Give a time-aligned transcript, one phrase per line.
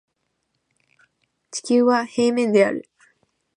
[1.51, 2.89] 地球は平面である